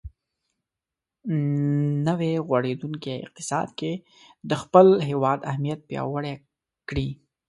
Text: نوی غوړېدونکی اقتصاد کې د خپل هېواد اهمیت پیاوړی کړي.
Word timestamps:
نوی 2.07 2.31
غوړېدونکی 2.47 3.13
اقتصاد 3.25 3.67
کې 3.79 3.91
د 4.49 4.51
خپل 4.61 4.87
هېواد 5.09 5.39
اهمیت 5.51 5.79
پیاوړی 5.89 6.33
کړي. 6.89 7.09